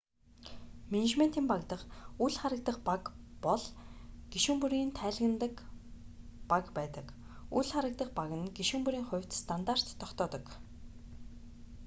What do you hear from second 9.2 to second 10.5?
стандарт тогтоодог